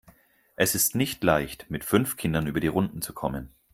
Es 0.55 0.73
ist 0.73 0.95
nicht 0.95 1.23
leicht, 1.23 1.69
mit 1.69 1.83
fünf 1.83 2.17
Kindern 2.17 2.47
über 2.47 2.59
die 2.59 2.65
Runden 2.65 3.03
zu 3.03 3.13
kommen. 3.13 3.53